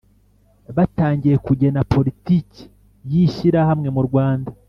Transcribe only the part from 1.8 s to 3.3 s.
politiki y